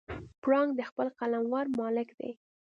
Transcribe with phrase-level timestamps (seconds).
[0.41, 2.31] پړانګ د خپل قلمرو مالک دی.